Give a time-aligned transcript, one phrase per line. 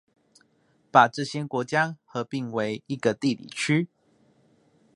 [0.89, 3.87] 把這些國家合併為一個地理區